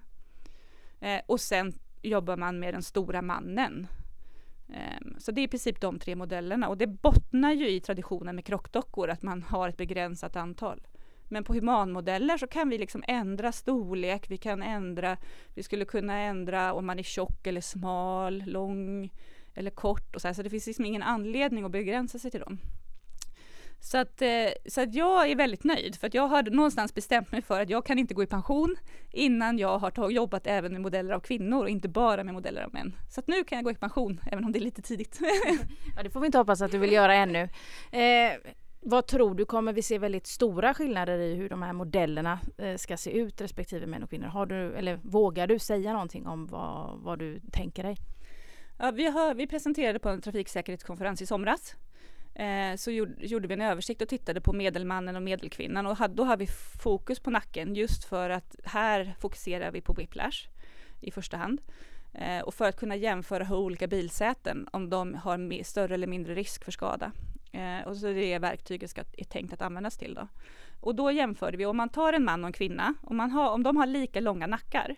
Eh, 1.00 1.22
och 1.26 1.42
sen 1.42 1.74
jobbar 2.02 2.38
man 2.38 2.60
med 2.60 2.74
den 2.74 2.84
stora 2.84 3.22
mannen 3.22 3.88
Ehm, 4.74 5.16
så 5.20 5.32
det 5.32 5.42
är 5.42 5.44
i 5.44 5.48
princip 5.48 5.82
de 5.82 6.00
tre 6.00 6.16
modellerna 6.16 6.70
och 6.70 6.78
det 6.78 6.88
bottnar 6.88 7.52
ju 7.52 7.70
i 7.70 7.80
traditionen 7.80 8.36
med 8.36 8.46
krockdockor, 8.46 9.10
att 9.10 9.22
man 9.22 9.44
har 9.44 9.70
ett 9.70 9.78
begränsat 9.78 10.36
antal. 10.36 10.88
Men 11.28 11.44
på 11.44 11.54
humanmodeller 11.54 12.38
så 12.38 12.48
kan 12.48 12.70
vi 12.70 12.78
liksom 12.78 13.04
ändra 13.08 13.52
storlek, 13.52 14.32
vi 14.32 14.38
kan 14.38 14.64
ändra, 14.64 15.18
vi 15.54 15.64
skulle 15.64 15.86
kunna 15.86 16.18
ändra 16.18 16.74
om 16.74 16.86
man 16.86 17.00
är 17.00 17.04
tjock 17.04 17.48
eller 17.48 17.62
smal, 17.62 18.44
lång 18.46 19.10
eller 19.54 19.72
kort 19.72 20.16
och 20.16 20.22
så 20.22 20.28
här. 20.28 20.34
Så 20.34 20.44
det 20.44 20.50
finns 20.50 20.68
liksom 20.68 20.86
ingen 20.86 21.04
anledning 21.04 21.66
att 21.66 21.72
begränsa 21.72 22.20
sig 22.20 22.32
till 22.32 22.40
dem. 22.40 22.60
Så 23.84 23.98
att, 23.98 24.22
eh, 24.22 24.30
så 24.66 24.82
att 24.82 24.96
jag 24.96 25.32
är 25.32 25.36
väldigt 25.36 25.64
nöjd 25.64 25.96
för 25.96 26.08
att 26.08 26.14
jag 26.14 26.28
har 26.28 26.44
någonstans 26.44 26.94
bestämt 26.94 27.32
mig 27.32 27.42
för 27.42 27.62
att 27.62 27.70
jag 27.70 27.86
kan 27.86 28.00
inte 28.00 28.14
gå 28.14 28.24
i 28.24 28.28
pension 28.28 28.76
innan 29.12 29.58
jag 29.58 29.80
har 29.80 30.10
jobbat 30.10 30.48
även 30.48 30.72
med 30.72 30.82
modeller 30.82 31.14
av 31.14 31.20
kvinnor 31.20 31.64
och 31.64 31.70
inte 31.70 31.88
bara 31.88 32.24
med 32.24 32.34
modeller 32.34 32.62
av 32.64 32.74
män. 32.74 32.96
Så 33.10 33.20
att 33.20 33.28
nu 33.28 33.44
kan 33.44 33.56
jag 33.56 33.66
gå 33.66 33.72
i 33.72 33.76
pension 33.76 34.20
även 34.32 34.46
om 34.46 34.52
det 34.52 34.60
är 34.60 34.64
lite 34.64 34.82
tidigt. 34.82 35.20
ja, 35.96 36.04
det 36.04 36.10
får 36.10 36.20
vi 36.20 36.26
inte 36.26 36.38
hoppas 36.38 36.62
att 36.62 36.72
du 36.72 36.78
vill 36.78 36.92
göra 36.92 37.16
ännu. 37.16 37.50
Eh, 37.92 38.54
vad 38.80 39.08
tror 39.08 39.36
du, 39.36 39.46
kommer 39.46 39.74
vi 39.74 39.82
se 39.82 39.98
väldigt 39.98 40.28
stora 40.28 40.74
skillnader 40.74 41.18
i 41.18 41.36
hur 41.36 41.50
de 41.50 41.62
här 41.62 41.74
modellerna 41.74 42.40
eh, 42.58 42.76
ska 42.76 42.98
se 42.98 43.12
ut 43.12 43.42
respektive 43.42 43.86
män 43.86 44.04
och 44.04 44.10
kvinnor? 44.10 44.28
Har 44.28 44.46
du, 44.46 44.76
eller 44.76 45.00
vågar 45.04 45.48
du 45.48 45.60
säga 45.60 45.94
någonting 45.94 46.28
om 46.28 46.48
vad, 46.48 47.00
vad 47.00 47.20
du 47.20 47.40
tänker 47.52 47.84
dig? 47.84 47.98
Ja, 48.80 48.92
vi, 48.92 49.06
har, 49.06 49.36
vi 49.36 49.48
presenterade 49.48 50.00
på 50.00 50.10
en 50.10 50.22
trafiksäkerhetskonferens 50.22 51.22
i 51.22 51.26
somras 51.26 51.76
eh, 52.36 52.76
så 52.76 52.92
gjorde, 52.92 53.26
gjorde, 53.26 53.48
vi 53.48 53.54
en 53.54 53.62
översikt 53.62 54.02
och 54.02 54.08
tittade 54.08 54.42
på 54.42 54.54
medelmannen 54.54 55.16
och 55.16 55.22
medelkvinnan 55.22 55.86
och 55.86 55.98
hade, 55.98 56.14
då 56.14 56.24
har 56.24 56.38
vi 56.38 56.48
fokus 56.84 57.20
på 57.20 57.30
nacken 57.30 57.76
just 57.76 58.04
för 58.04 58.30
att 58.30 58.56
här 58.64 59.16
fokuserar 59.20 59.72
vi 59.72 59.82
på 59.82 59.94
whiplash 59.94 60.48
i 61.02 61.12
första 61.12 61.38
hand. 61.38 61.62
Eh, 62.14 62.40
och 62.40 62.54
för 62.54 62.70
att 62.70 62.80
kunna 62.80 62.96
jämföra 62.96 63.44
hur 63.44 63.56
olika 63.56 63.88
bilsäten, 63.88 64.68
om 64.72 64.90
de 64.90 65.14
har 65.14 65.64
större 65.64 65.94
eller 65.94 66.08
mindre 66.08 66.36
risk 66.36 66.64
för 66.64 66.72
skada. 66.72 67.12
Eh, 67.52 67.88
och 67.88 67.98
så 67.98 68.08
är 68.08 68.14
det 68.14 68.40
verktyget 68.40 68.90
ska, 68.90 69.02
är 69.18 69.24
tänkt 69.24 69.54
att 69.54 69.62
användas 69.62 69.98
till 69.98 70.14
då. 70.14 70.28
Och 70.82 70.96
då 70.96 71.12
jämförde 71.12 71.58
vi, 71.58 71.66
om 71.66 71.78
man 71.78 71.90
tar 71.90 72.14
en 72.14 72.24
man 72.24 72.44
och 72.44 72.48
en 72.48 72.54
kvinna, 72.54 72.94
om, 73.02 73.18
man 73.18 73.32
har, 73.32 73.52
om 73.52 73.64
de 73.64 73.78
har 73.78 73.86
lika 73.86 74.20
långa 74.20 74.48
nackar, 74.48 74.96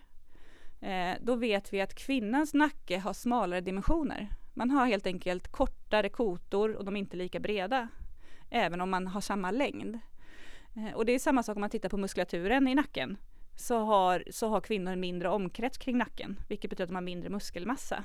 eh, 0.80 1.12
då 1.20 1.34
vet 1.34 1.72
vi 1.72 1.80
att 1.80 1.94
kvinnans 1.94 2.54
nacke 2.54 2.98
har 2.98 3.12
smalare 3.12 3.60
dimensioner. 3.60 4.28
Man 4.58 4.70
har 4.70 4.86
helt 4.86 5.06
enkelt 5.06 5.48
kortare 5.48 6.08
kotor 6.08 6.74
och 6.74 6.84
de 6.84 6.96
är 6.96 7.00
inte 7.00 7.16
lika 7.16 7.40
breda. 7.40 7.88
Även 8.50 8.80
om 8.80 8.90
man 8.90 9.06
har 9.06 9.20
samma 9.20 9.50
längd. 9.50 9.98
Eh, 10.76 10.94
och 10.94 11.06
det 11.06 11.12
är 11.12 11.18
samma 11.18 11.42
sak 11.42 11.56
om 11.56 11.60
man 11.60 11.70
tittar 11.70 11.88
på 11.88 11.96
muskulaturen 11.96 12.68
i 12.68 12.74
nacken. 12.74 13.16
Så 13.56 13.78
har, 13.78 14.24
så 14.30 14.48
har 14.48 14.60
kvinnor 14.60 14.92
en 14.92 15.00
mindre 15.00 15.28
omkrets 15.28 15.78
kring 15.78 15.98
nacken, 15.98 16.40
vilket 16.48 16.70
betyder 16.70 16.84
att 16.84 16.88
de 16.88 16.94
har 16.94 17.02
mindre 17.02 17.30
muskelmassa. 17.30 18.04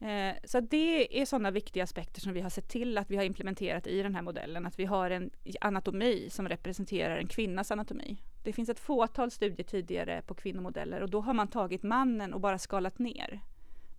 Eh, 0.00 0.34
så 0.44 0.60
det 0.60 1.20
är 1.20 1.26
sådana 1.26 1.50
viktiga 1.50 1.84
aspekter 1.84 2.20
som 2.20 2.32
vi 2.32 2.40
har 2.40 2.50
sett 2.50 2.68
till 2.68 2.98
att 2.98 3.10
vi 3.10 3.16
har 3.16 3.24
implementerat 3.24 3.86
i 3.86 4.02
den 4.02 4.14
här 4.14 4.22
modellen. 4.22 4.66
Att 4.66 4.78
vi 4.78 4.84
har 4.84 5.10
en 5.10 5.30
anatomi 5.60 6.28
som 6.30 6.48
representerar 6.48 7.16
en 7.16 7.28
kvinnas 7.28 7.70
anatomi. 7.70 8.22
Det 8.42 8.52
finns 8.52 8.68
ett 8.68 8.80
fåtal 8.80 9.30
studier 9.30 9.66
tidigare 9.66 10.22
på 10.22 10.34
kvinnomodeller 10.34 11.00
och 11.00 11.10
då 11.10 11.20
har 11.20 11.34
man 11.34 11.48
tagit 11.48 11.82
mannen 11.82 12.34
och 12.34 12.40
bara 12.40 12.58
skalat 12.58 12.98
ner. 12.98 13.40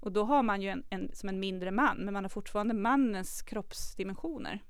Och 0.03 0.11
då 0.11 0.23
har 0.23 0.43
man 0.43 0.61
ju 0.61 0.69
en, 0.69 0.83
en 0.89 1.09
som 1.13 1.29
en 1.29 1.39
mindre 1.39 1.71
man, 1.71 1.97
men 1.97 2.13
man 2.13 2.23
har 2.23 2.29
fortfarande 2.29 2.73
mannens 2.73 3.41
kroppsdimensioner. 3.41 4.63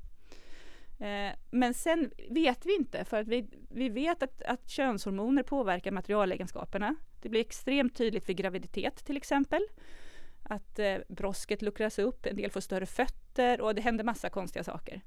Eh, 0.99 1.35
men 1.51 1.73
sen 1.73 2.11
vet 2.29 2.65
vi 2.65 2.75
inte, 2.75 3.05
för 3.05 3.21
att 3.21 3.27
vi, 3.27 3.47
vi 3.69 3.89
vet 3.89 4.23
att, 4.23 4.41
att 4.41 4.69
könshormoner 4.69 5.43
påverkar 5.43 5.91
materialegenskaperna. 5.91 6.95
Det 7.21 7.29
blir 7.29 7.41
extremt 7.41 7.95
tydligt 7.95 8.29
vid 8.29 8.37
graviditet 8.37 9.05
till 9.05 9.17
exempel. 9.17 9.61
Att 10.43 10.79
eh, 10.79 10.95
brosket 11.07 11.61
luckras 11.61 11.99
upp, 11.99 12.25
en 12.25 12.35
del 12.35 12.51
får 12.51 12.61
större 12.61 12.85
fötter 12.85 13.61
och 13.61 13.75
det 13.75 13.81
händer 13.81 14.03
massa 14.03 14.29
konstiga 14.29 14.63
saker. 14.63 15.01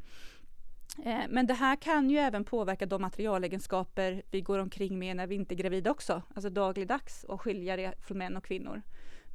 Eh, 1.05 1.21
men 1.29 1.47
det 1.47 1.55
här 1.55 1.77
kan 1.77 2.11
ju 2.11 2.19
även 2.19 2.45
påverka 2.45 2.87
de 2.87 3.03
materialegenskaper 3.03 4.23
vi 4.31 4.41
går 4.41 4.59
omkring 4.59 4.99
med 4.99 5.17
när 5.17 5.27
vi 5.27 5.35
inte 5.35 5.55
är 5.55 5.57
gravida 5.57 5.91
också, 5.91 6.23
alltså 6.35 6.51
dagligdags 6.51 7.25
och 7.25 7.41
skilja 7.41 7.77
det 7.77 7.95
från 8.01 8.19
män 8.19 8.37
och 8.37 8.45
kvinnor. 8.45 8.83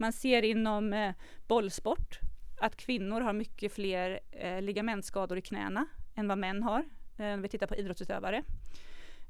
Man 0.01 0.13
ser 0.13 0.41
inom 0.41 0.93
eh, 0.93 1.13
bollsport 1.47 2.19
att 2.57 2.75
kvinnor 2.75 3.21
har 3.21 3.33
mycket 3.33 3.73
fler 3.73 4.19
eh, 4.31 4.61
ligamentskador 4.61 5.37
i 5.37 5.41
knäna 5.41 5.85
än 6.15 6.27
vad 6.27 6.37
män 6.37 6.63
har, 6.63 6.85
eh, 7.17 7.37
vi 7.37 7.47
tittar 7.49 7.67
på 7.67 7.75
idrottsutövare. 7.75 8.43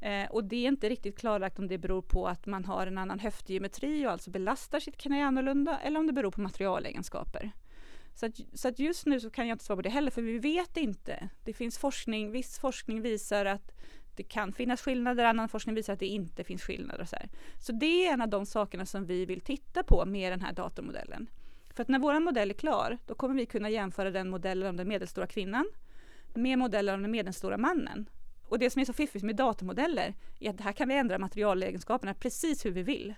Eh, 0.02 0.32
och 0.32 0.44
det 0.44 0.56
är 0.56 0.68
inte 0.68 0.90
riktigt 0.90 1.20
klarlagt 1.20 1.60
om 1.60 1.68
det 1.68 1.78
beror 1.78 2.02
på 2.02 2.28
att 2.28 2.46
man 2.46 2.66
har 2.66 2.88
en 2.88 2.98
annan 2.98 3.20
höftgeometri 3.20 4.08
och 4.08 4.12
alltså 4.12 4.32
belastar 4.32 4.80
sitt 4.80 4.98
knä 4.98 5.26
annorlunda 5.26 5.80
eller 5.80 6.00
om 6.00 6.08
det 6.08 6.14
beror 6.14 6.32
på 6.32 6.42
materialegenskaper. 6.42 7.52
Så 8.14 8.26
att, 8.26 8.40
så 8.54 8.68
att 8.68 8.80
just 8.80 9.06
nu 9.06 9.20
så 9.20 9.30
kan 9.30 9.48
jag 9.48 9.56
inte 9.56 9.66
svara 9.66 9.76
på 9.76 9.82
det 9.82 9.90
heller 9.90 10.12
för 10.12 10.22
vi 10.22 10.40
vet 10.40 10.78
inte. 10.78 11.30
Det 11.44 11.54
finns 11.54 11.78
forskning, 11.78 12.32
viss 12.32 12.60
forskning 12.60 13.02
visar 13.02 13.46
att 13.46 13.72
det 14.22 14.28
kan 14.28 14.54
finnas 14.54 14.82
skillnader, 14.82 15.26
annan 15.26 15.50
forskning 15.50 15.76
visar 15.76 15.94
att 15.94 16.00
det 16.00 16.06
inte 16.06 16.44
finns 16.44 16.62
skillnader. 16.62 17.02
Och 17.02 17.10
så, 17.10 17.16
här. 17.16 17.30
så 17.60 17.72
det 17.72 18.08
är 18.08 18.14
en 18.14 18.22
av 18.22 18.30
de 18.30 18.46
sakerna 18.46 18.86
som 18.86 19.06
vi 19.06 19.26
vill 19.26 19.42
titta 19.42 19.84
på 19.84 20.06
med 20.06 20.32
den 20.32 20.42
här 20.42 20.54
datormodellen. 20.54 21.28
För 21.76 21.82
att 21.82 21.88
när 21.88 22.00
vår 22.00 22.20
modell 22.20 22.50
är 22.50 22.54
klar, 22.54 22.98
då 23.08 23.16
kommer 23.16 23.36
vi 23.36 23.46
kunna 23.46 23.70
jämföra 23.70 24.12
den 24.12 24.30
modellen 24.30 24.70
om 24.70 24.78
den 24.78 24.88
medelstora 24.88 25.28
kvinnan 25.28 25.66
med 26.34 26.60
modellen 26.60 26.96
om 26.96 27.02
den 27.02 27.12
medelstora 27.12 27.58
mannen. 27.58 28.10
Och 28.48 28.60
det 28.60 28.70
som 28.70 28.82
är 28.82 28.86
så 28.86 28.94
fiffigt 28.94 29.26
med 29.26 29.36
datormodeller 29.36 30.14
är 30.40 30.50
att 30.50 30.62
här 30.62 30.72
kan 30.72 30.88
vi 30.90 30.98
ändra 30.98 31.20
materialegenskaperna 31.20 32.14
precis 32.14 32.66
hur 32.66 32.72
vi 32.72 32.84
vill. 32.84 33.14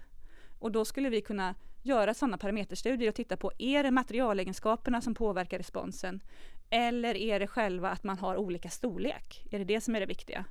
Och 0.60 0.72
då 0.72 0.86
skulle 0.86 1.10
vi 1.10 1.22
kunna 1.22 1.56
göra 1.82 2.14
sådana 2.14 2.38
parameterstudier 2.38 3.10
och 3.10 3.16
titta 3.16 3.38
på, 3.38 3.52
är 3.60 3.84
det 3.84 3.92
materialegenskaperna 3.92 5.02
som 5.02 5.16
påverkar 5.16 5.58
responsen? 5.58 6.22
Eller 6.70 7.18
är 7.18 7.40
det 7.40 7.48
själva 7.48 7.90
att 7.90 8.04
man 8.04 8.18
har 8.18 8.38
olika 8.38 8.70
storlek? 8.70 9.46
Är 9.52 9.60
det 9.60 9.66
det 9.66 9.82
som 9.82 9.96
är 9.96 10.00
det 10.00 10.06
viktiga? 10.06 10.46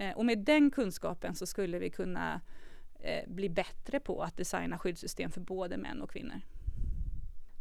Eh, 0.00 0.16
och 0.16 0.24
med 0.24 0.38
den 0.38 0.70
kunskapen 0.70 1.34
så 1.34 1.46
skulle 1.46 1.78
vi 1.78 1.90
kunna 1.90 2.40
eh, 3.00 3.28
bli 3.28 3.48
bättre 3.48 4.00
på 4.00 4.22
att 4.22 4.36
designa 4.36 4.78
skyddssystem 4.78 5.30
för 5.30 5.40
både 5.40 5.76
män 5.76 6.02
och 6.02 6.10
kvinnor. 6.10 6.40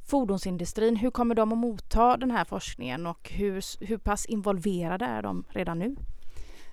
Fordonsindustrin, 0.10 0.96
hur 0.96 1.12
kommer 1.12 1.36
de 1.36 1.52
att 1.52 1.58
motta 1.58 2.18
den 2.18 2.32
här 2.32 2.46
forskningen 2.46 3.08
och 3.08 3.30
hur, 3.32 3.86
hur 3.86 3.98
pass 3.98 4.26
involverade 4.26 5.06
är 5.06 5.22
de 5.22 5.46
redan 5.50 5.80
nu? 5.80 5.96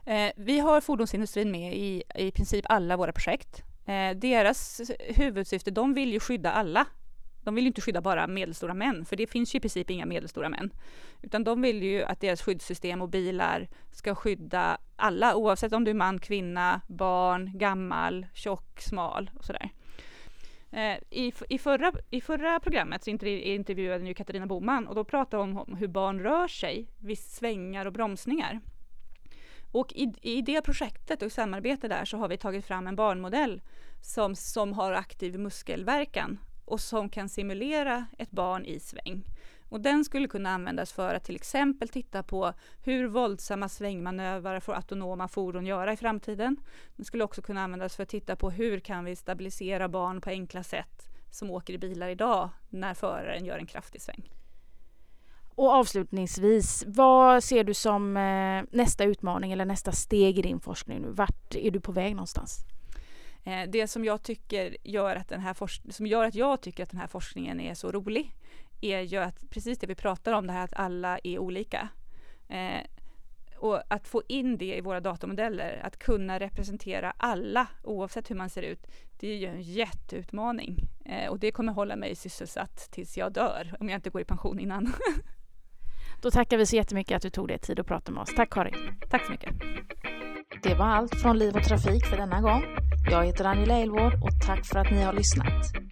Eh, 0.06 0.32
vi 0.36 0.58
har 0.58 0.80
fordonsindustrin 0.80 1.50
med 1.50 1.76
i, 1.76 2.02
i 2.14 2.30
princip 2.30 2.64
alla 2.68 2.96
våra 2.96 3.12
projekt. 3.12 3.62
Eh, 3.86 4.16
deras 4.16 4.80
huvudsyfte, 4.98 5.70
de 5.70 5.94
vill 5.94 6.12
ju 6.12 6.20
skydda 6.20 6.52
alla. 6.52 6.86
De 7.46 7.54
vill 7.54 7.64
ju 7.64 7.68
inte 7.68 7.80
skydda 7.80 8.00
bara 8.00 8.26
medelstora 8.26 8.74
män, 8.74 9.04
för 9.04 9.16
det 9.16 9.26
finns 9.26 9.54
ju 9.54 9.56
i 9.56 9.60
princip 9.60 9.90
inga 9.90 10.06
medelstora 10.06 10.48
män. 10.48 10.70
Utan 11.22 11.44
de 11.44 11.62
vill 11.62 11.82
ju 11.82 12.02
att 12.02 12.20
deras 12.20 12.42
skyddssystem 12.42 13.02
och 13.02 13.08
bilar 13.08 13.68
ska 13.92 14.14
skydda 14.14 14.78
alla, 14.96 15.36
oavsett 15.36 15.72
om 15.72 15.84
du 15.84 15.90
är 15.90 15.94
man, 15.94 16.18
kvinna, 16.18 16.80
barn, 16.88 17.58
gammal, 17.58 18.26
tjock, 18.34 18.80
smal 18.80 19.30
och 19.34 19.44
sådär. 19.44 19.70
Eh, 20.70 20.98
I, 21.10 21.32
i, 21.48 21.58
förra, 21.58 21.92
I 22.10 22.20
förra 22.20 22.60
programmet 22.60 23.04
så 23.04 23.10
intervjuade 23.10 24.04
ni 24.04 24.14
Katarina 24.14 24.46
Boman 24.46 24.86
och 24.86 24.94
då 24.94 25.04
pratade 25.04 25.42
hon 25.42 25.56
om 25.56 25.76
hur 25.76 25.88
barn 25.88 26.20
rör 26.20 26.48
sig 26.48 26.88
vid 26.98 27.18
svängar 27.18 27.86
och 27.86 27.92
bromsningar. 27.92 28.60
Och 29.72 29.92
i, 29.92 30.12
i 30.22 30.42
det 30.42 30.62
projektet 30.62 31.22
och 31.22 31.32
samarbete 31.32 31.88
där 31.88 32.04
så 32.04 32.16
har 32.16 32.28
vi 32.28 32.36
tagit 32.36 32.66
fram 32.66 32.86
en 32.86 32.96
barnmodell 32.96 33.62
som, 34.02 34.34
som 34.34 34.72
har 34.72 34.92
aktiv 34.92 35.38
muskelverkan 35.38 36.38
och 36.66 36.80
som 36.80 37.08
kan 37.08 37.28
simulera 37.28 38.06
ett 38.18 38.30
barn 38.30 38.64
i 38.64 38.80
sväng. 38.80 39.24
Och 39.68 39.80
den 39.80 40.04
skulle 40.04 40.28
kunna 40.28 40.50
användas 40.50 40.92
för 40.92 41.14
att 41.14 41.24
till 41.24 41.34
exempel 41.34 41.88
titta 41.88 42.22
på 42.22 42.52
hur 42.82 43.06
våldsamma 43.06 43.68
svängmanövrar 43.68 44.60
får 44.60 44.72
autonoma 44.72 45.28
fordon 45.28 45.66
göra 45.66 45.92
i 45.92 45.96
framtiden. 45.96 46.56
Den 46.96 47.04
skulle 47.04 47.24
också 47.24 47.42
kunna 47.42 47.64
användas 47.64 47.96
för 47.96 48.02
att 48.02 48.08
titta 48.08 48.36
på 48.36 48.50
hur 48.50 48.80
kan 48.80 49.04
vi 49.04 49.16
stabilisera 49.16 49.88
barn 49.88 50.20
på 50.20 50.30
enkla 50.30 50.62
sätt 50.62 51.08
som 51.30 51.50
åker 51.50 51.74
i 51.74 51.78
bilar 51.78 52.08
idag 52.08 52.48
när 52.68 52.94
föraren 52.94 53.44
gör 53.44 53.58
en 53.58 53.66
kraftig 53.66 54.02
sväng. 54.02 54.30
Och 55.54 55.70
avslutningsvis, 55.70 56.84
vad 56.86 57.44
ser 57.44 57.64
du 57.64 57.74
som 57.74 58.16
eh, 58.16 58.64
nästa 58.70 59.04
utmaning 59.04 59.52
eller 59.52 59.64
nästa 59.64 59.92
steg 59.92 60.38
i 60.38 60.42
din 60.42 60.60
forskning? 60.60 61.02
Nu? 61.02 61.10
Vart 61.10 61.54
är 61.54 61.70
du 61.70 61.80
på 61.80 61.92
väg 61.92 62.14
någonstans? 62.14 62.64
Eh, 63.46 63.68
det 63.68 63.88
som 63.88 64.04
jag 64.04 64.22
tycker 64.22 64.76
gör 64.82 65.16
att 65.16 65.28
den 65.28 65.40
här 65.40 65.56
som 65.92 66.06
gör 66.06 66.24
att 66.24 66.34
jag 66.34 66.60
tycker 66.60 66.82
att 66.82 66.90
den 66.90 67.00
här 67.00 67.06
forskningen 67.06 67.60
är 67.60 67.74
så 67.74 67.92
rolig 67.92 68.34
är 68.80 69.00
ju 69.00 69.16
att 69.16 69.50
precis 69.50 69.78
det 69.78 69.86
vi 69.86 69.94
pratar 69.94 70.32
om, 70.32 70.46
det 70.46 70.52
här 70.52 70.64
att 70.64 70.74
alla 70.74 71.18
är 71.24 71.38
olika. 71.38 71.88
Eh, 72.48 72.80
och 73.56 73.82
att 73.88 74.08
få 74.08 74.22
in 74.28 74.58
det 74.58 74.76
i 74.76 74.80
våra 74.80 75.00
datamodeller, 75.00 75.80
att 75.84 75.98
kunna 75.98 76.40
representera 76.40 77.12
alla 77.16 77.66
oavsett 77.82 78.30
hur 78.30 78.36
man 78.36 78.50
ser 78.50 78.62
ut, 78.62 78.86
det 79.20 79.28
är 79.28 79.36
ju 79.36 79.46
en 79.46 79.62
jätteutmaning. 79.62 80.76
Eh, 81.04 81.30
och 81.30 81.38
det 81.38 81.52
kommer 81.52 81.72
hålla 81.72 81.96
mig 81.96 82.14
sysselsatt 82.14 82.88
tills 82.90 83.16
jag 83.16 83.32
dör, 83.32 83.76
om 83.80 83.88
jag 83.88 83.98
inte 83.98 84.10
går 84.10 84.22
i 84.22 84.24
pension 84.24 84.58
innan. 84.58 84.92
Då 86.22 86.30
tackar 86.30 86.58
vi 86.58 86.66
så 86.66 86.76
jättemycket 86.76 87.16
att 87.16 87.22
du 87.22 87.30
tog 87.30 87.48
dig 87.48 87.58
tid 87.58 87.80
att 87.80 87.86
prata 87.86 88.12
med 88.12 88.22
oss. 88.22 88.34
Tack 88.36 88.50
Karin. 88.50 88.74
Tack 89.10 89.24
så 89.24 89.32
mycket. 89.32 89.54
Det 90.62 90.74
var 90.74 90.86
allt 90.86 91.14
från 91.14 91.38
Liv 91.38 91.56
och 91.56 91.64
Trafik 91.64 92.06
för 92.06 92.16
denna 92.16 92.40
gång. 92.40 92.85
Jag 93.10 93.24
heter 93.26 93.44
Angela 93.44 93.78
Elvård 93.78 94.14
och 94.22 94.40
tack 94.46 94.66
för 94.66 94.78
att 94.78 94.90
ni 94.90 95.02
har 95.02 95.12
lyssnat. 95.12 95.85